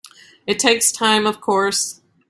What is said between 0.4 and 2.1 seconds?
It takes time of course.